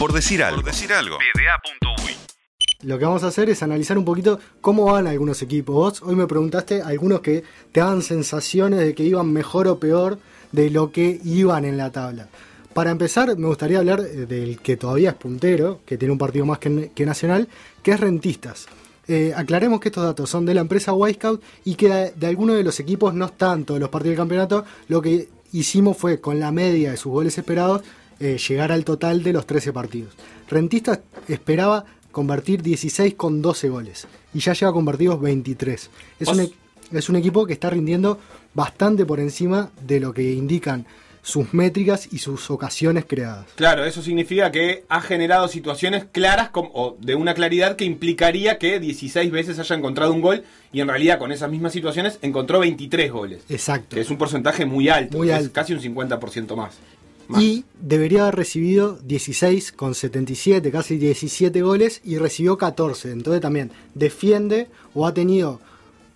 Por 0.00 0.14
decir 0.14 0.42
algo. 0.42 0.62
decir 0.62 0.90
algo. 0.94 1.18
Lo 2.80 2.98
que 2.98 3.04
vamos 3.04 3.22
a 3.22 3.26
hacer 3.26 3.50
es 3.50 3.62
analizar 3.62 3.98
un 3.98 4.06
poquito 4.06 4.40
cómo 4.62 4.86
van 4.86 5.06
algunos 5.06 5.42
equipos. 5.42 5.74
Vos 5.74 6.02
hoy 6.02 6.16
me 6.16 6.26
preguntaste 6.26 6.80
algunos 6.80 7.20
que 7.20 7.44
te 7.70 7.80
dan 7.80 8.00
sensaciones 8.00 8.80
de 8.80 8.94
que 8.94 9.02
iban 9.02 9.30
mejor 9.30 9.68
o 9.68 9.78
peor 9.78 10.18
de 10.52 10.70
lo 10.70 10.90
que 10.90 11.20
iban 11.22 11.66
en 11.66 11.76
la 11.76 11.92
tabla. 11.92 12.28
Para 12.72 12.92
empezar, 12.92 13.36
me 13.36 13.46
gustaría 13.46 13.80
hablar 13.80 14.00
eh, 14.00 14.24
del 14.24 14.58
que 14.60 14.78
todavía 14.78 15.10
es 15.10 15.16
puntero, 15.16 15.80
que 15.84 15.98
tiene 15.98 16.12
un 16.12 16.18
partido 16.18 16.46
más 16.46 16.58
que, 16.58 17.04
Nacional, 17.04 17.46
que 17.82 17.90
es 17.90 18.00
Rentistas. 18.00 18.68
Eh, 19.06 19.34
aclaremos 19.36 19.80
que 19.80 19.90
estos 19.90 20.04
datos 20.04 20.30
son 20.30 20.46
de 20.46 20.54
la 20.54 20.62
empresa 20.62 20.92
Scout 21.12 21.42
y 21.66 21.74
que 21.74 21.90
de, 21.90 22.12
de 22.12 22.26
algunos 22.26 22.56
de 22.56 22.64
los 22.64 22.80
equipos, 22.80 23.12
no 23.12 23.28
tanto 23.28 23.74
de 23.74 23.80
los 23.80 23.90
partidos 23.90 24.12
del 24.12 24.22
campeonato, 24.22 24.64
lo 24.88 25.02
que 25.02 25.28
hicimos 25.52 25.98
fue 25.98 26.22
con 26.22 26.40
la 26.40 26.52
media 26.52 26.92
de 26.92 26.96
sus 26.96 27.12
goles 27.12 27.36
esperados 27.36 27.82
eh, 28.20 28.38
llegar 28.38 28.70
al 28.70 28.84
total 28.84 29.22
de 29.22 29.32
los 29.32 29.46
13 29.46 29.72
partidos. 29.72 30.14
Rentistas 30.48 31.00
esperaba 31.26 31.84
convertir 32.12 32.62
16 32.62 33.14
con 33.14 33.40
12 33.40 33.68
goles 33.68 34.06
y 34.34 34.40
ya 34.40 34.52
lleva 34.52 34.72
convertidos 34.72 35.20
23. 35.20 35.90
Es 36.20 36.28
un, 36.28 36.52
es 36.92 37.08
un 37.08 37.16
equipo 37.16 37.46
que 37.46 37.52
está 37.52 37.70
rindiendo 37.70 38.18
bastante 38.54 39.06
por 39.06 39.20
encima 39.20 39.70
de 39.86 40.00
lo 40.00 40.12
que 40.12 40.32
indican 40.32 40.86
sus 41.22 41.52
métricas 41.52 42.08
y 42.12 42.18
sus 42.18 42.50
ocasiones 42.50 43.04
creadas. 43.06 43.46
Claro, 43.54 43.84
eso 43.84 44.02
significa 44.02 44.50
que 44.50 44.84
ha 44.88 45.00
generado 45.00 45.48
situaciones 45.48 46.06
claras 46.10 46.50
o 46.54 46.96
de 46.98 47.14
una 47.14 47.34
claridad 47.34 47.76
que 47.76 47.84
implicaría 47.84 48.58
que 48.58 48.80
16 48.80 49.30
veces 49.30 49.58
haya 49.58 49.76
encontrado 49.76 50.12
un 50.12 50.22
gol 50.22 50.44
y 50.72 50.80
en 50.80 50.88
realidad 50.88 51.18
con 51.18 51.30
esas 51.32 51.50
mismas 51.50 51.72
situaciones 51.72 52.18
encontró 52.22 52.60
23 52.60 53.12
goles. 53.12 53.42
Exacto. 53.48 53.96
Que 53.96 54.00
es 54.00 54.10
un 54.10 54.16
porcentaje 54.16 54.64
muy 54.64 54.88
alto, 54.88 55.18
muy 55.18 55.30
alto. 55.30 55.52
casi 55.52 55.72
un 55.74 55.80
50% 55.80 56.56
más. 56.56 56.78
Y 57.38 57.64
debería 57.80 58.22
haber 58.22 58.36
recibido 58.36 58.98
16 59.04 59.72
con 59.72 59.94
77, 59.94 60.70
casi 60.70 60.96
17 60.96 61.62
goles 61.62 62.00
y 62.04 62.18
recibió 62.18 62.58
14. 62.58 63.12
Entonces 63.12 63.40
también 63.40 63.70
defiende 63.94 64.68
o 64.94 65.06
ha 65.06 65.14
tenido 65.14 65.60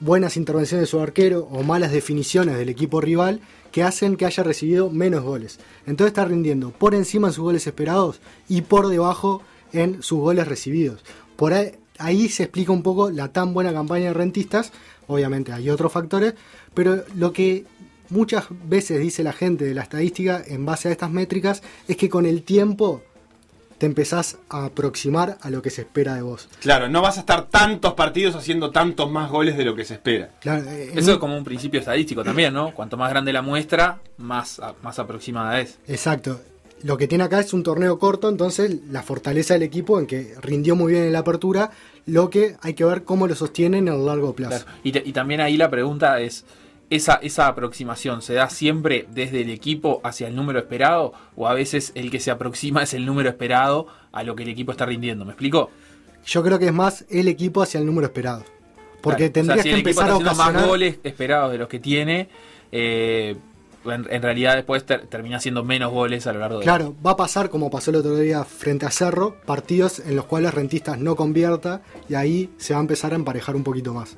buenas 0.01 0.37
intervenciones 0.37 0.83
de 0.83 0.91
su 0.91 1.01
arquero 1.01 1.49
o 1.51 1.63
malas 1.63 1.93
definiciones 1.93 2.57
del 2.57 2.69
equipo 2.69 3.01
rival 3.01 3.41
que 3.73 3.83
hacen 3.83 4.17
que 4.17 4.27
haya 4.27 4.43
recibido 4.43 4.91
menos 4.91 5.25
goles. 5.25 5.59
Entonces 5.87 6.13
está 6.13 6.25
rindiendo 6.25 6.71
por 6.71 6.95
encima 6.95 7.29
de 7.29 7.35
sus 7.35 7.43
goles 7.43 7.67
esperados 7.67 8.21
y 8.49 8.63
por 8.63 8.89
debajo 8.89 9.43
en 9.73 10.03
sus 10.03 10.21
goles 10.21 10.47
recibidos. 10.47 11.05
Por 11.37 11.53
ahí, 11.99 12.29
se 12.29 12.45
explica 12.45 12.71
un 12.71 12.83
poco 12.83 13.11
la 13.11 13.33
tan 13.33 13.53
buena 13.53 13.73
campaña 13.73 14.07
de 14.07 14.15
rentistas. 14.15 14.73
Obviamente 15.09 15.53
hay 15.53 15.71
otros 15.71 15.93
factores, 15.93 16.35
pero 16.73 17.03
lo 17.17 17.33
que 17.33 17.65
muchas 18.11 18.45
veces 18.67 19.01
dice 19.01 19.23
la 19.23 19.33
gente 19.33 19.65
de 19.65 19.75
la 19.75 19.83
estadística 19.83 20.43
en 20.47 20.65
base 20.67 20.89
a 20.89 20.93
estas 20.93 21.11
métricas 21.11 21.63
es 21.89 21.97
que 21.97 22.09
con 22.09 22.27
el 22.27 22.43
tiempo 22.43 23.03
te 23.79 23.87
empezás 23.87 24.39
a 24.49 24.67
aproximar 24.67 25.37
a 25.41 25.51
lo 25.51 25.61
que 25.61 25.69
se 25.71 25.83
espera 25.83 26.15
de 26.15 26.23
vos. 26.23 26.49
Claro, 26.61 26.89
no 26.89 27.03
vas 27.03 27.17
a 27.17 27.21
estar 27.21 27.49
tantos 27.49 27.95
partidos 27.95 28.37
haciendo 28.37 28.71
tantos 28.71 29.11
más 29.11 29.31
goles 29.31 29.57
de 29.57 29.65
lo 29.65 29.75
que 29.75 29.85
se 29.85 29.95
espera. 29.95 30.31
Eh, 30.45 30.93
Eso 30.95 31.13
es 31.13 31.19
como 31.19 31.37
un 31.37 31.45
principio 31.45 31.81
estadístico 31.81 32.23
también, 32.23 32.55
¿no? 32.55 32.73
Cuanto 32.73 32.97
más 32.97 33.11
grande 33.11 33.33
la 33.33 33.43
muestra, 33.43 34.01
más, 34.17 34.61
más 34.83 34.99
aproximada 34.99 35.61
es. 35.61 35.79
Exacto. 35.89 36.41
Lo 36.83 36.97
que 36.99 37.09
tiene 37.09 37.25
acá 37.25 37.41
es 37.41 37.53
un 37.53 37.63
torneo 37.63 37.99
corto, 37.99 38.29
entonces 38.29 38.77
la 38.91 39.03
fortaleza 39.03 39.55
del 39.55 39.63
equipo 39.65 39.99
en 39.99 40.07
que 40.07 40.35
rindió 40.41 40.77
muy 40.77 40.93
bien 40.93 41.05
en 41.05 41.13
la 41.13 41.21
apertura, 41.21 41.71
lo 42.07 42.31
que 42.31 42.57
hay 42.61 42.75
que 42.75 42.85
ver 42.85 43.05
cómo 43.05 43.27
lo 43.27 43.35
sostienen 43.35 43.89
a 43.89 43.95
largo 43.97 44.35
plazo. 44.35 44.67
Y, 44.85 44.97
y 44.97 45.13
también 45.13 45.41
ahí 45.41 45.57
la 45.57 45.71
pregunta 45.71 46.21
es, 46.21 46.45
esa, 46.91 47.15
esa 47.15 47.47
aproximación 47.47 48.23
se 48.23 48.35
da 48.35 48.51
siempre 48.51 49.07
desde 49.11 49.43
el 49.43 49.51
equipo 49.51 50.01
hacia 50.05 50.29
el 50.29 50.37
número 50.37 50.59
esperado 50.59 51.13
o 51.37 51.49
a 51.49 51.55
veces 51.55 51.93
el 51.95 52.11
que 52.11 52.21
se 52.21 52.31
aproxima 52.31 52.83
es 52.83 52.95
el 52.95 53.07
número 53.07 53.29
esperado 53.29 53.87
a 54.13 54.23
lo 54.23 54.37
que 54.37 54.43
el 54.45 54.49
equipo 54.51 54.73
está 54.73 54.87
rindiendo. 54.87 55.25
¿Me 55.25 55.33
explico? 55.33 55.71
Yo 56.27 56.43
creo 56.43 56.59
que 56.59 56.67
es 56.67 56.73
más 56.73 57.05
el 57.11 57.29
equipo 57.29 57.63
hacia 57.63 57.81
el 57.81 57.87
número 57.87 58.07
esperado. 58.07 58.45
Porque 59.01 59.29
tendría 59.29 59.63
que 59.63 59.75
empezar 59.75 60.11
a 60.11 60.17
ocasionar... 60.17 60.55
más 60.55 60.67
goles 60.67 60.99
esperados 61.05 61.53
de 61.53 61.59
los 61.59 61.69
que 61.69 61.79
tiene. 61.79 62.29
Eh, 62.73 63.37
en, 63.85 64.23
realidad 64.23 64.55
después 64.55 64.85
termina 64.85 65.41
siendo 65.41 65.63
menos 65.63 65.93
goles 65.93 66.27
a 66.27 66.33
lo 66.33 66.41
largo 66.41 66.59
de 66.59 66.65
Claro, 66.65 66.95
va 67.05 67.13
a 67.13 67.17
pasar 67.17 67.51
como 67.51 67.71
pasó 67.71 67.91
el 67.91 67.99
otro 67.99 68.17
día 68.17 68.45
frente 68.45 68.87
a 68.87 68.91
Cerro, 68.91 69.37
partidos 69.45 69.99
en 70.01 70.17
los 70.17 70.25
cuales 70.25 70.55
Rentistas 70.55 70.99
no 70.99 71.17
convierta 71.17 71.83
y 72.09 72.15
ahí 72.15 72.51
se 72.57 72.73
va 72.73 72.81
a 72.81 72.83
empezar 72.83 73.13
a 73.13 73.17
emparejar 73.17 73.57
un 73.57 73.65
poquito 73.65 73.93
más. 73.93 74.17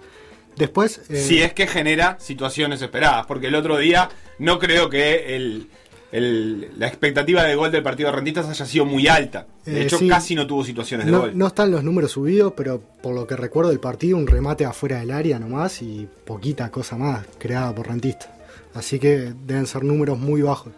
Después. 0.56 1.02
Eh, 1.08 1.16
si 1.16 1.42
es 1.42 1.52
que 1.52 1.66
genera 1.66 2.16
situaciones 2.18 2.80
esperadas, 2.82 3.26
porque 3.26 3.48
el 3.48 3.54
otro 3.54 3.78
día 3.78 4.08
no 4.38 4.58
creo 4.58 4.88
que 4.90 5.36
el, 5.36 5.68
la 6.12 6.86
expectativa 6.86 7.42
de 7.42 7.54
gol 7.54 7.70
del 7.70 7.82
partido 7.82 8.10
de 8.10 8.16
Rentistas 8.16 8.48
haya 8.48 8.64
sido 8.64 8.84
muy 8.84 9.06
alta. 9.08 9.46
De 9.64 9.80
eh, 9.80 9.82
hecho, 9.84 9.98
casi 10.08 10.34
no 10.34 10.46
tuvo 10.46 10.64
situaciones 10.64 11.06
de 11.06 11.12
gol. 11.12 11.32
No 11.34 11.48
están 11.48 11.70
los 11.70 11.84
números 11.84 12.12
subidos, 12.12 12.54
pero 12.56 12.80
por 13.02 13.14
lo 13.14 13.26
que 13.26 13.36
recuerdo 13.36 13.70
del 13.70 13.80
partido, 13.80 14.16
un 14.16 14.26
remate 14.26 14.64
afuera 14.64 15.00
del 15.00 15.10
área 15.10 15.38
nomás 15.38 15.82
y 15.82 16.08
poquita 16.24 16.70
cosa 16.70 16.96
más 16.96 17.26
creada 17.38 17.74
por 17.74 17.88
Rentistas. 17.88 18.30
Así 18.74 18.98
que 18.98 19.32
deben 19.46 19.66
ser 19.66 19.84
números 19.84 20.18
muy 20.18 20.42
bajos. 20.42 20.72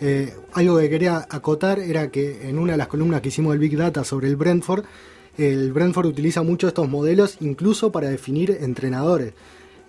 Eh, 0.00 0.32
algo 0.54 0.78
que 0.78 0.88
quería 0.88 1.26
acotar 1.28 1.78
era 1.78 2.10
que 2.10 2.48
en 2.48 2.58
una 2.58 2.72
de 2.72 2.78
las 2.78 2.88
columnas 2.88 3.20
que 3.20 3.28
hicimos 3.28 3.52
del 3.52 3.58
Big 3.58 3.76
Data 3.76 4.02
sobre 4.02 4.28
el 4.28 4.36
Brentford, 4.36 4.84
el 5.40 5.72
Brentford 5.72 6.06
utiliza 6.06 6.42
mucho 6.42 6.68
estos 6.68 6.88
modelos 6.88 7.38
incluso 7.40 7.90
para 7.90 8.08
definir 8.10 8.58
entrenadores. 8.60 9.32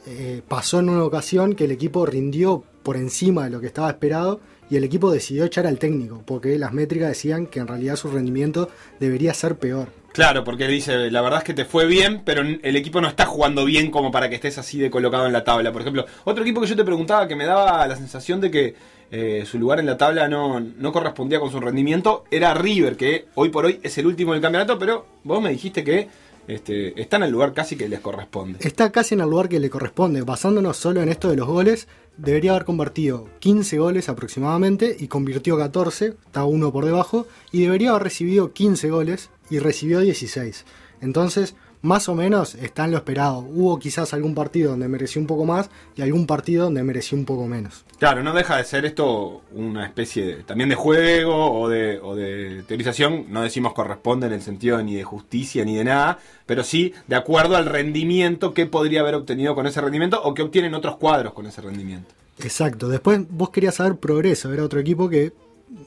Eh, 0.08 0.42
pasó 0.48 0.80
en 0.80 0.90
una 0.90 1.04
ocasión 1.04 1.54
que 1.56 1.66
el 1.66 1.72
equipo 1.72 2.06
rindió 2.06 2.64
por 2.84 2.98
encima 2.98 3.44
de 3.44 3.52
lo 3.52 3.60
que 3.60 3.68
estaba 3.68 3.90
esperado 3.90 4.40
y 4.70 4.78
el 4.78 4.84
equipo 4.84 5.12
decidió 5.12 5.44
echar 5.44 5.68
al 5.68 5.78
técnico 5.78 6.24
porque 6.26 6.58
las 6.58 6.74
métricas 6.74 7.10
decían 7.10 7.46
que 7.46 7.60
en 7.60 7.68
realidad 7.68 7.98
su 7.98 8.10
rendimiento 8.10 8.70
debería 9.00 9.34
ser 9.34 9.58
peor. 9.58 9.90
Claro, 10.14 10.44
porque 10.44 10.68
dice, 10.68 11.10
la 11.10 11.22
verdad 11.22 11.40
es 11.40 11.46
que 11.46 11.54
te 11.54 11.66
fue 11.66 11.86
bien, 11.86 12.22
pero 12.26 12.42
el 12.42 12.76
equipo 12.76 13.00
no 13.00 13.08
está 13.08 13.26
jugando 13.26 13.64
bien 13.64 13.92
como 13.92 14.12
para 14.12 14.30
que 14.30 14.36
estés 14.36 14.58
así 14.58 14.78
de 14.78 14.92
colocado 14.92 15.26
en 15.26 15.34
la 15.34 15.44
tabla. 15.44 15.72
Por 15.72 15.82
ejemplo, 15.82 16.06
otro 16.26 16.44
equipo 16.44 16.60
que 16.60 16.68
yo 16.68 16.76
te 16.76 16.84
preguntaba 16.84 17.28
que 17.28 17.36
me 17.36 17.46
daba 17.46 17.88
la 17.88 17.96
sensación 17.96 18.42
de 18.42 18.52
que 18.52 18.76
eh, 19.10 19.44
su 19.46 19.60
lugar 19.60 19.80
en 19.80 19.86
la 19.86 19.98
tabla 19.98 20.28
no, 20.28 20.92
correspondía 20.92 21.40
con 21.40 21.52
su 21.52 21.60
rendimiento, 21.60 22.26
era 22.32 22.54
River, 22.54 22.96
que 22.96 23.28
hoy 23.36 23.50
por 23.50 23.66
hoy 23.66 23.80
es 23.84 23.98
el 23.98 24.08
último 24.08 24.34
del 24.34 24.42
campeonato, 24.42 24.80
pero 24.80 25.06
vos 25.24 25.42
me 25.42 25.50
dijiste 25.50 25.84
que 25.84 26.08
este, 26.48 27.00
está 27.00 27.18
en 27.18 27.24
el 27.24 27.32
lugar 27.32 27.54
casi 27.54 27.78
que 27.78 27.88
les 27.88 28.00
corresponde. 28.00 28.60
Está 28.62 28.92
casi 28.92 29.16
en 29.16 29.22
el 29.22 29.30
lugar 29.30 29.48
que 29.48 29.60
le 29.60 29.70
corresponde. 29.70 30.22
Basándonos 30.22 30.78
solo 30.78 31.02
en 31.02 31.10
esto 31.10 31.30
de 31.30 31.36
los 31.36 31.48
goles, 31.48 31.88
debería 32.18 32.52
haber 32.52 32.66
convertido 32.66 33.28
15 33.40 33.78
goles 33.78 34.10
aproximadamente 34.10 34.96
y 35.00 35.08
convirtió 35.08 35.58
14, 35.58 36.16
está 36.26 36.46
uno 36.46 36.72
por 36.72 36.86
debajo, 36.86 37.28
y 37.52 37.64
debería 37.64 37.92
haber 37.92 38.04
recibido 38.04 38.54
15 38.54 38.90
goles 38.90 39.30
y 39.50 39.60
recibió 39.60 40.00
16. 40.00 40.66
Entonces, 41.02 41.56
más 41.82 42.10
o 42.10 42.16
menos 42.16 42.56
está 42.56 42.86
en 42.86 42.92
lo 42.92 42.98
esperado. 42.98 43.40
Hubo 43.40 43.80
quizás 43.80 44.14
algún 44.14 44.36
partido 44.36 44.72
donde 44.72 44.88
mereció 44.88 45.20
un 45.20 45.28
poco 45.28 45.46
más 45.46 45.70
y 45.96 46.02
algún 46.02 46.28
partido 46.28 46.66
donde 46.66 46.84
mereció 46.84 47.18
un 47.18 47.26
poco 47.26 47.48
menos. 47.48 47.84
Claro, 47.98 48.24
no 48.24 48.34
deja 48.34 48.58
de 48.58 48.64
ser 48.64 48.86
esto 48.86 49.42
una 49.52 49.86
especie 49.86 50.44
también 50.46 50.70
de 50.70 50.76
juego 50.76 51.60
o 51.60 51.70
de, 51.70 52.00
o 52.00 52.16
de 52.16 52.64
teorización. 52.68 53.26
No 53.30 53.42
decimos 53.42 53.74
corresponde 53.74 54.28
en 54.28 54.34
el 54.34 54.42
sentido 54.42 54.82
ni 54.84 54.96
de 54.96 55.04
justicia 55.04 55.66
ni 55.66 55.76
de 55.76 55.84
nada, 55.84 56.20
pero 56.46 56.64
sí 56.64 56.94
de 57.08 57.16
acuerdo 57.16 57.56
al 57.56 57.66
rendimiento 57.66 58.54
que 58.54 58.66
podría 58.66 59.02
haber 59.02 59.16
obtenido 59.16 59.56
con 59.56 59.68
ese 59.68 59.82
rendimiento 59.82 60.22
o 60.24 60.34
que 60.34 60.42
obtienen 60.42 60.74
otros 60.74 60.98
cuadros 60.98 61.34
con 61.34 61.46
ese 61.46 61.62
rendimiento. 61.62 62.14
Exacto. 62.40 62.90
Después 62.90 63.22
vos 63.30 63.50
querías 63.50 63.76
saber 63.76 63.96
progreso. 63.98 64.52
Era 64.54 64.64
otro 64.64 64.80
equipo 64.80 65.10
que, 65.10 65.34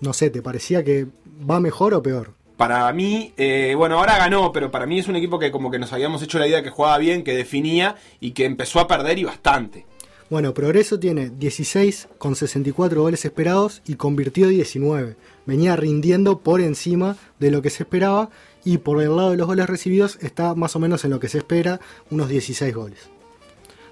no 0.01 0.13
sé, 0.13 0.31
¿te 0.31 0.43
parecía 0.43 0.85
que 0.85 1.07
va 1.49 1.61
mejor 1.61 1.95
o 1.95 2.03
peor? 2.03 2.33
Para 2.57 2.93
mí, 2.93 3.33
eh, 3.37 3.75
bueno, 3.77 3.99
ahora 3.99 4.17
ganó, 4.17 4.53
pero 4.53 4.71
para 4.71 4.87
mí 4.87 4.99
es 4.99 5.09
un 5.09 5.17
equipo 5.17 5.39
que 5.39 5.51
como 5.51 5.71
que 5.71 5.79
nos 5.79 5.93
habíamos 5.93 6.23
hecho 6.23 6.39
la 6.39 6.47
idea 6.47 6.63
que 6.63 6.71
jugaba 6.71 6.99
bien, 6.99 7.25
que 7.25 7.35
definía 7.35 7.97
y 8.21 8.31
que 8.31 8.45
empezó 8.45 8.81
a 8.81 8.87
perder 8.87 9.19
y 9.19 9.25
bastante. 9.25 9.87
Bueno, 10.31 10.55
Progreso 10.55 10.99
tiene 10.99 11.31
16 11.31 12.09
con 12.19 12.35
64 12.35 13.03
goles 13.03 13.25
esperados 13.25 13.83
y 13.87 13.97
convirtió 13.97 14.49
19. 14.49 15.17
Venía 15.47 15.77
rindiendo 15.77 16.39
por 16.39 16.61
encima 16.61 17.17
de 17.39 17.51
lo 17.51 17.61
que 17.61 17.71
se 17.71 17.83
esperaba 17.83 18.31
y 18.65 18.79
por 18.79 19.03
el 19.03 19.15
lado 19.15 19.33
de 19.33 19.37
los 19.37 19.47
goles 19.47 19.69
recibidos 19.69 20.19
está 20.23 20.55
más 20.55 20.75
o 20.77 20.81
menos 20.81 21.05
en 21.05 21.11
lo 21.11 21.21
que 21.21 21.29
se 21.29 21.39
espera, 21.39 21.81
unos 22.11 22.29
16 22.29 22.75
goles. 22.75 22.99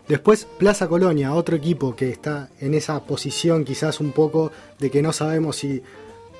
Después 0.08 0.46
Plaza 0.58 0.88
Colonia, 0.88 1.34
otro 1.34 1.56
equipo 1.56 1.94
que 1.94 2.08
está 2.08 2.48
en 2.60 2.74
esa 2.74 3.04
posición 3.04 3.64
quizás 3.64 4.00
un 4.00 4.12
poco 4.12 4.50
de 4.78 4.90
que 4.90 5.02
no 5.02 5.12
sabemos 5.12 5.56
si 5.56 5.82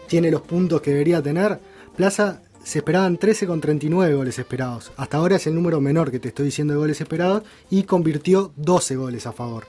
tiene 0.08 0.30
los 0.30 0.42
puntos 0.42 0.80
que 0.80 0.90
debería 0.90 1.22
tener 1.22 1.60
Plaza 1.96 2.42
se 2.64 2.78
esperaban 2.78 3.18
13 3.18 3.46
con 3.46 3.60
39 3.60 4.14
goles 4.14 4.38
esperados. 4.38 4.92
Hasta 4.96 5.18
ahora 5.18 5.36
es 5.36 5.46
el 5.46 5.54
número 5.54 5.80
menor 5.80 6.10
que 6.10 6.18
te 6.18 6.28
estoy 6.28 6.46
diciendo 6.46 6.74
de 6.74 6.78
goles 6.78 7.00
esperados 7.00 7.42
y 7.70 7.82
convirtió 7.82 8.52
12 8.56 8.96
goles 8.96 9.26
a 9.26 9.32
favor. 9.32 9.66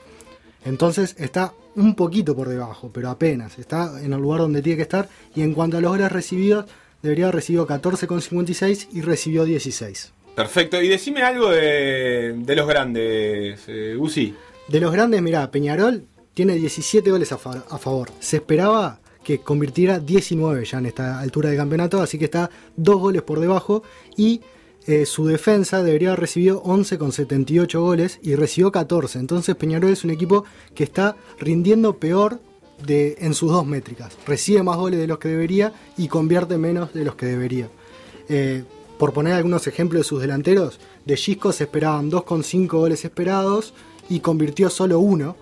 Entonces 0.63 1.15
está 1.17 1.53
un 1.75 1.95
poquito 1.95 2.35
por 2.35 2.47
debajo, 2.47 2.91
pero 2.93 3.09
apenas. 3.09 3.59
Está 3.59 4.01
en 4.01 4.13
el 4.13 4.21
lugar 4.21 4.41
donde 4.41 4.61
tiene 4.61 4.77
que 4.77 4.83
estar. 4.83 5.09
Y 5.35 5.41
en 5.41 5.53
cuanto 5.53 5.77
a 5.77 5.81
los 5.81 5.91
goles 5.91 6.11
recibidos, 6.11 6.65
debería 7.01 7.25
haber 7.25 7.35
recibido 7.35 7.67
14 7.67 8.07
con 8.07 8.21
56 8.21 8.89
y 8.93 9.01
recibió 9.01 9.43
16. 9.43 10.13
Perfecto. 10.35 10.81
Y 10.81 10.87
decime 10.87 11.23
algo 11.23 11.49
de, 11.49 12.35
los 12.55 12.67
grandes, 12.67 13.61
eh, 13.67 13.97
Uzi. 13.97 14.33
De 14.69 14.79
los 14.79 14.91
grandes, 14.91 15.21
mirá, 15.21 15.51
Peñarol 15.51 16.05
tiene 16.33 16.55
17 16.55 17.11
goles 17.11 17.31
a, 17.31 17.35
a 17.35 17.77
favor. 17.77 18.09
Se 18.19 18.37
esperaba 18.37 18.99
que 19.23 19.39
convirtiera 19.39 19.99
19 19.99 20.65
ya 20.65 20.79
en 20.79 20.85
esta 20.85 21.19
altura 21.19 21.49
del 21.49 21.57
campeonato, 21.57 22.01
así 22.01 22.17
que 22.17 22.25
está 22.25 22.49
dos 22.75 22.99
goles 22.99 23.21
por 23.21 23.39
debajo 23.39 23.83
y 24.17 24.41
eh, 24.85 25.05
su 25.05 25.25
defensa 25.25 25.81
debería 25.81 26.09
haber 26.09 26.21
recibido 26.21 26.61
11 26.63 26.97
con 26.97 27.11
78 27.13 27.81
goles 27.81 28.19
y 28.21 28.35
recibió 28.35 28.71
14. 28.71 29.19
Entonces 29.19 29.55
Peñarol 29.55 29.91
es 29.91 30.03
un 30.03 30.09
equipo 30.09 30.43
que 30.75 30.83
está 30.83 31.15
rindiendo 31.39 31.97
peor 31.97 32.41
de, 32.85 33.15
en 33.19 33.33
sus 33.33 33.51
dos 33.51 33.65
métricas. 33.65 34.17
Recibe 34.27 34.61
más 34.61 34.77
goles 34.77 34.99
de 34.99 35.07
los 35.07 35.19
que 35.19 35.29
debería 35.29 35.73
y 35.97 36.07
convierte 36.09 36.57
menos 36.57 36.93
de 36.93 37.05
los 37.05 37.15
que 37.15 37.27
debería. 37.27 37.69
Eh, 38.27 38.63
por 38.97 39.13
poner 39.13 39.33
algunos 39.33 39.67
ejemplos 39.67 40.01
de 40.01 40.07
sus 40.07 40.21
delanteros, 40.21 40.79
de 41.05 41.17
Gisco 41.17 41.51
se 41.51 41.63
esperaban 41.63 42.11
2,5 42.11 42.67
goles 42.67 43.05
esperados 43.05 43.73
y 44.09 44.19
convirtió 44.19 44.69
solo 44.69 44.99
uno. 44.99 45.35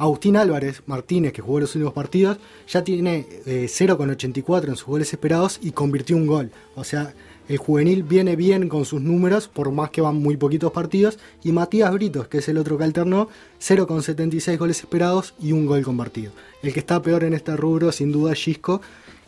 Agustín 0.00 0.38
Álvarez 0.38 0.82
Martínez, 0.86 1.34
que 1.34 1.42
jugó 1.42 1.60
los 1.60 1.74
últimos 1.74 1.92
partidos, 1.92 2.38
ya 2.66 2.82
tiene 2.82 3.26
0,84 3.44 4.64
eh, 4.64 4.68
en 4.68 4.76
sus 4.76 4.86
goles 4.86 5.12
esperados 5.12 5.60
y 5.62 5.72
convirtió 5.72 6.16
un 6.16 6.26
gol. 6.26 6.50
O 6.74 6.84
sea, 6.84 7.12
el 7.50 7.58
juvenil 7.58 8.02
viene 8.02 8.34
bien 8.34 8.70
con 8.70 8.86
sus 8.86 9.02
números, 9.02 9.46
por 9.46 9.70
más 9.72 9.90
que 9.90 10.00
van 10.00 10.16
muy 10.16 10.38
poquitos 10.38 10.72
partidos. 10.72 11.18
Y 11.44 11.52
Matías 11.52 11.92
Britos, 11.92 12.28
que 12.28 12.38
es 12.38 12.48
el 12.48 12.56
otro 12.56 12.78
que 12.78 12.84
alternó, 12.84 13.28
0,76 13.60 14.56
goles 14.56 14.80
esperados 14.80 15.34
y 15.38 15.52
un 15.52 15.66
gol 15.66 15.82
convertido. 15.82 16.32
El 16.62 16.72
que 16.72 16.80
está 16.80 17.02
peor 17.02 17.22
en 17.24 17.34
este 17.34 17.54
rubro, 17.54 17.92
sin 17.92 18.10
duda, 18.10 18.32
es 18.32 18.38
Gisco, 18.38 18.80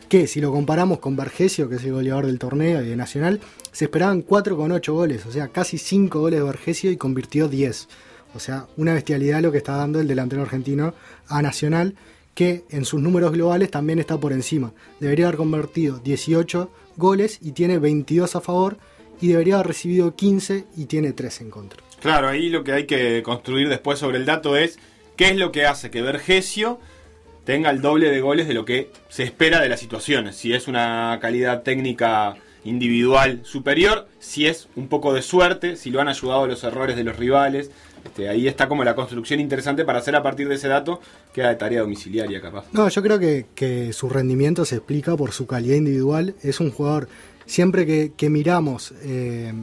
que 0.09 0.25
si 0.25 0.41
lo 0.41 0.51
comparamos 0.51 0.97
con 0.97 1.15
Vergesio, 1.15 1.69
que 1.69 1.75
es 1.75 1.83
el 1.83 1.93
goleador 1.93 2.25
del 2.25 2.39
torneo 2.39 2.81
y 2.81 2.87
de 2.87 2.95
Nacional, 2.95 3.41
se 3.71 3.85
esperaban 3.85 4.25
4,8 4.25 4.91
goles, 4.91 5.25
o 5.27 5.31
sea, 5.31 5.49
casi 5.49 5.77
5 5.77 6.19
goles 6.19 6.39
de 6.39 6.45
Vergesio 6.45 6.89
y 6.89 6.97
convirtió 6.97 7.47
10. 7.47 7.87
O 8.35 8.39
sea, 8.39 8.67
una 8.77 8.93
bestialidad 8.93 9.41
lo 9.41 9.51
que 9.51 9.59
está 9.59 9.75
dando 9.77 9.99
el 9.99 10.07
delantero 10.07 10.41
argentino 10.41 10.93
a 11.27 11.41
Nacional, 11.41 11.95
que 12.33 12.63
en 12.69 12.85
sus 12.85 13.01
números 13.01 13.31
globales 13.31 13.69
también 13.69 13.99
está 13.99 14.19
por 14.19 14.33
encima. 14.33 14.73
Debería 14.99 15.27
haber 15.27 15.37
convertido 15.37 15.99
18 15.99 16.71
goles 16.97 17.39
y 17.41 17.51
tiene 17.51 17.77
22 17.77 18.35
a 18.35 18.41
favor 18.41 18.77
y 19.21 19.27
debería 19.27 19.55
haber 19.55 19.67
recibido 19.67 20.15
15 20.15 20.65
y 20.75 20.85
tiene 20.85 21.13
3 21.13 21.41
en 21.41 21.49
contra. 21.51 21.83
Claro, 22.01 22.27
ahí 22.27 22.49
lo 22.49 22.63
que 22.63 22.73
hay 22.73 22.85
que 22.85 23.23
construir 23.23 23.69
después 23.69 23.99
sobre 23.99 24.17
el 24.17 24.25
dato 24.25 24.57
es 24.57 24.77
qué 25.15 25.29
es 25.29 25.37
lo 25.37 25.51
que 25.51 25.65
hace 25.65 25.91
que 25.91 26.01
Vergesio 26.01 26.79
tenga 27.45 27.69
el 27.69 27.81
doble 27.81 28.09
de 28.09 28.21
goles 28.21 28.47
de 28.47 28.53
lo 28.53 28.65
que 28.65 28.89
se 29.09 29.23
espera 29.23 29.61
de 29.61 29.69
las 29.69 29.79
situaciones. 29.79 30.35
Si 30.35 30.53
es 30.53 30.67
una 30.67 31.17
calidad 31.21 31.63
técnica 31.63 32.35
individual 32.63 33.41
superior, 33.43 34.07
si 34.19 34.47
es 34.47 34.67
un 34.75 34.87
poco 34.87 35.13
de 35.13 35.21
suerte, 35.21 35.75
si 35.75 35.89
lo 35.89 36.01
han 36.01 36.07
ayudado 36.07 36.47
los 36.47 36.63
errores 36.63 36.95
de 36.95 37.03
los 37.03 37.17
rivales. 37.17 37.71
Este, 38.03 38.27
ahí 38.27 38.47
está 38.47 38.67
como 38.67 38.83
la 38.83 38.95
construcción 38.95 39.39
interesante 39.39 39.85
para 39.85 39.99
hacer 39.99 40.15
a 40.15 40.23
partir 40.23 40.49
de 40.49 40.55
ese 40.55 40.67
dato, 40.67 40.99
queda 41.33 41.49
de 41.49 41.55
tarea 41.55 41.81
domiciliaria 41.81 42.41
capaz. 42.41 42.65
No, 42.73 42.87
yo 42.89 43.01
creo 43.01 43.19
que, 43.19 43.93
su 43.93 44.09
rendimiento 44.09 44.65
se 44.65 44.75
explica 44.75 45.15
por 45.15 45.31
su 45.31 45.47
calidad 45.47 45.75
individual. 45.75 46.35
Es 46.41 46.59
un 46.59 46.71
jugador, 46.71 47.07
siempre 47.45 48.11
que, 48.11 48.29
miramos 48.29 48.93
eh, 49.03 49.53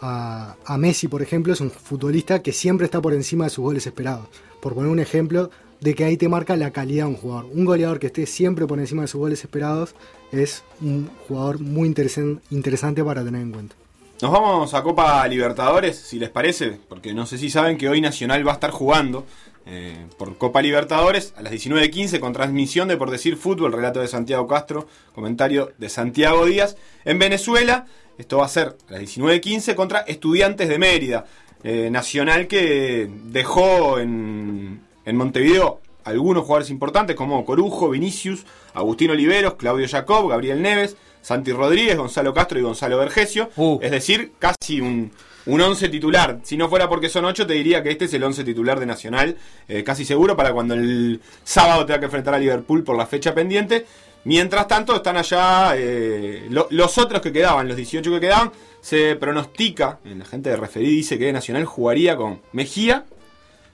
a, 0.00 0.56
a, 0.64 0.78
Messi, 0.78 1.08
por 1.08 1.22
ejemplo, 1.22 1.52
es 1.52 1.60
un 1.60 1.70
futbolista 1.70 2.40
que 2.40 2.52
siempre 2.52 2.84
está 2.84 3.00
por 3.00 3.14
encima 3.14 3.44
de 3.44 3.50
sus 3.50 3.64
goles 3.64 3.86
esperados. 3.86 4.28
Por 4.60 4.74
poner 4.74 4.90
un 4.90 5.00
ejemplo, 5.00 5.50
de 5.80 5.94
que 5.94 6.04
ahí 6.04 6.16
te 6.16 6.28
marca 6.28 6.56
la 6.56 6.70
calidad 6.70 7.04
de 7.04 7.10
un 7.10 7.16
jugador. 7.16 7.50
Un 7.52 7.64
goleador 7.64 7.98
que 7.98 8.06
esté 8.06 8.26
siempre 8.26 8.66
por 8.66 8.78
encima 8.78 9.02
de 9.02 9.08
sus 9.08 9.20
goles 9.20 9.42
esperados 9.42 9.94
es 10.32 10.64
un 10.80 11.10
jugador 11.26 11.60
muy 11.60 11.88
interesante 11.88 13.04
para 13.04 13.24
tener 13.24 13.42
en 13.42 13.52
cuenta. 13.52 13.76
Nos 14.22 14.32
vamos 14.32 14.72
a 14.72 14.82
Copa 14.82 15.26
Libertadores, 15.28 15.96
si 15.96 16.18
les 16.18 16.30
parece, 16.30 16.78
porque 16.88 17.12
no 17.12 17.26
sé 17.26 17.36
si 17.36 17.50
saben 17.50 17.76
que 17.76 17.88
hoy 17.88 18.00
Nacional 18.00 18.46
va 18.46 18.52
a 18.52 18.54
estar 18.54 18.70
jugando 18.70 19.26
eh, 19.66 20.06
por 20.16 20.38
Copa 20.38 20.62
Libertadores 20.62 21.34
a 21.36 21.42
las 21.42 21.52
19.15 21.52 22.18
con 22.18 22.32
transmisión 22.32 22.88
de 22.88 22.96
Por 22.96 23.10
Decir 23.10 23.36
Fútbol, 23.36 23.74
relato 23.74 24.00
de 24.00 24.08
Santiago 24.08 24.46
Castro, 24.46 24.88
comentario 25.14 25.72
de 25.76 25.90
Santiago 25.90 26.46
Díaz. 26.46 26.76
En 27.04 27.18
Venezuela, 27.18 27.86
esto 28.16 28.38
va 28.38 28.46
a 28.46 28.48
ser 28.48 28.76
a 28.88 28.92
las 28.92 29.02
19.15 29.02 29.74
contra 29.74 30.00
Estudiantes 30.00 30.68
de 30.68 30.78
Mérida. 30.78 31.26
Eh, 31.62 31.90
Nacional 31.90 32.46
que 32.46 33.10
dejó 33.24 33.98
en, 33.98 34.80
en 35.04 35.16
Montevideo 35.16 35.80
algunos 36.06 36.44
jugadores 36.44 36.70
importantes 36.70 37.16
como 37.16 37.44
Corujo, 37.44 37.90
Vinicius, 37.90 38.46
Agustín 38.74 39.10
Oliveros, 39.10 39.54
Claudio 39.54 39.86
Jacob, 39.88 40.28
Gabriel 40.28 40.62
Neves, 40.62 40.96
Santi 41.20 41.52
Rodríguez, 41.52 41.96
Gonzalo 41.96 42.32
Castro 42.32 42.58
y 42.58 42.62
Gonzalo 42.62 42.96
Vergesio. 42.98 43.50
Uh. 43.56 43.78
Es 43.82 43.90
decir, 43.90 44.32
casi 44.38 44.80
un, 44.80 45.10
un 45.46 45.60
once 45.60 45.88
titular. 45.88 46.38
Si 46.44 46.56
no 46.56 46.68
fuera 46.68 46.88
porque 46.88 47.08
son 47.08 47.24
ocho, 47.24 47.46
te 47.46 47.54
diría 47.54 47.82
que 47.82 47.90
este 47.90 48.04
es 48.04 48.14
el 48.14 48.22
once 48.22 48.44
titular 48.44 48.78
de 48.78 48.86
Nacional, 48.86 49.36
eh, 49.68 49.82
casi 49.82 50.04
seguro, 50.04 50.36
para 50.36 50.52
cuando 50.52 50.74
el 50.74 51.20
sábado 51.42 51.84
tenga 51.84 51.98
que 51.98 52.04
enfrentar 52.06 52.34
a 52.34 52.38
Liverpool 52.38 52.84
por 52.84 52.96
la 52.96 53.06
fecha 53.06 53.34
pendiente. 53.34 53.86
Mientras 54.24 54.66
tanto, 54.68 54.94
están 54.94 55.16
allá 55.16 55.74
eh, 55.76 56.48
los 56.50 56.98
otros 56.98 57.20
que 57.20 57.32
quedaban, 57.32 57.68
los 57.68 57.76
18 57.76 58.10
que 58.10 58.20
quedaban. 58.20 58.52
Se 58.80 59.16
pronostica, 59.16 59.98
la 60.04 60.24
gente 60.24 60.50
de 60.50 60.56
referí 60.56 60.86
dice 60.86 61.18
que 61.18 61.32
Nacional 61.32 61.64
jugaría 61.64 62.16
con 62.16 62.40
Mejía, 62.52 63.04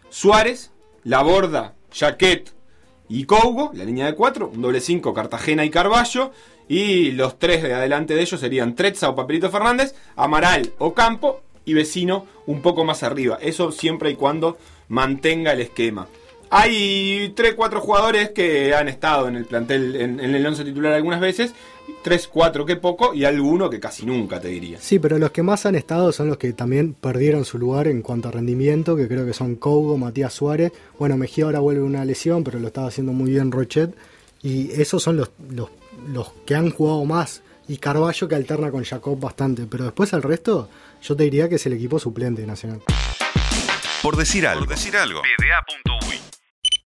Suárez, 0.08 0.70
la 1.05 1.23
Borda, 1.23 1.75
Jaquet 1.94 2.52
y 3.08 3.24
Cougo, 3.24 3.70
la 3.74 3.84
línea 3.84 4.06
de 4.06 4.14
cuatro, 4.14 4.50
un 4.54 4.62
doble 4.62 4.80
5, 4.80 5.12
Cartagena 5.12 5.64
y 5.64 5.70
Carballo. 5.70 6.32
Y 6.68 7.10
los 7.12 7.38
tres 7.38 7.62
de 7.62 7.74
adelante 7.74 8.14
de 8.14 8.22
ellos 8.22 8.40
serían 8.40 8.74
Trezza 8.74 9.10
o 9.10 9.14
Papelito 9.14 9.50
Fernández, 9.50 9.94
Amaral 10.16 10.72
o 10.78 10.94
Campo 10.94 11.42
y 11.64 11.74
Vecino 11.74 12.26
un 12.46 12.62
poco 12.62 12.84
más 12.84 13.02
arriba. 13.02 13.38
Eso 13.40 13.72
siempre 13.72 14.10
y 14.10 14.14
cuando 14.14 14.56
mantenga 14.88 15.52
el 15.52 15.60
esquema. 15.60 16.06
Hay 16.54 17.32
3-4 17.34 17.81
jugadores 17.81 18.31
que 18.32 18.75
han 18.75 18.87
estado 18.87 19.26
en 19.26 19.37
el 19.37 19.46
plantel, 19.46 19.96
en, 19.96 20.20
el 20.20 20.46
11 20.46 20.66
titular 20.66 20.93
algunas 20.93 21.19
veces, 21.19 21.54
3-4 22.04 22.66
que 22.66 22.76
poco 22.76 23.14
y 23.14 23.25
alguno 23.25 23.70
que 23.70 23.81
casi 23.81 24.04
nunca 24.04 24.38
te 24.38 24.49
diría. 24.49 24.78
Sí, 24.78 24.99
pero 24.99 25.19
los 25.19 25.31
que 25.31 25.43
más 25.43 25.64
han 25.64 25.76
estado 25.76 26.12
son 26.12 26.28
los 26.28 26.37
que 26.37 26.52
también 26.52 26.93
perdieron 26.93 27.46
su 27.46 27.56
lugar 27.56 27.88
en 27.88 28.02
cuanto 28.02 28.28
a 28.28 28.32
rendimiento, 28.32 28.96
que 28.96 29.08
creo 29.08 29.25
que 29.25 29.32
son 29.32 29.56
Cougo, 29.56 29.96
Matías 29.96 30.34
Suárez. 30.34 30.72
Bueno, 30.99 31.16
Mejía 31.16 31.46
ahora 31.46 31.60
vuelve 31.60 31.81
una 31.81 32.04
lesión, 32.04 32.44
pero 32.44 32.58
lo 32.58 32.66
estaba 32.66 32.88
haciendo 32.88 33.14
muy 33.14 33.31
bien 33.31 33.50
Rochet. 33.50 33.96
Y 34.43 34.72
esos 34.72 35.02
son 35.02 35.16
los, 35.16 35.31
los, 35.49 35.70
los 36.06 36.34
que 36.44 36.54
han 36.54 36.69
jugado 36.69 37.02
más. 37.06 37.40
Y 37.66 37.78
Carballo 37.78 38.28
que 38.28 38.34
alterna 38.34 38.70
con 38.70 38.84
Jacob 38.84 39.19
bastante. 39.19 39.64
Pero 39.70 39.84
después 39.84 40.12
el 40.12 40.22
resto, 40.22 40.69
yo 41.00 41.16
te 41.16 41.25
diría 41.25 41.49
que 41.49 41.54
es 41.54 41.64
el 41.64 41.72
equipo 41.72 41.99
suplente 41.99 42.46
nacional. 42.46 42.82
Por 44.02 44.16
decir 44.16 44.46
algo. 44.46 44.66
Por 44.66 44.75
decir 44.75 44.96
algo. 44.96 45.22